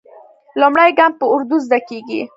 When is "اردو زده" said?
1.33-1.79